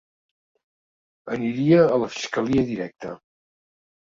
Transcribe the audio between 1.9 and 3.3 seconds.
a la fiscalia directe.